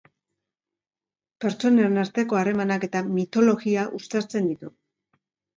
Pertsonen 1.45 2.01
arteko 2.05 2.39
harremanak 2.41 2.87
eta 2.89 3.05
mitologia 3.21 3.87
uztartzen 4.01 4.53
ditu. 4.53 4.73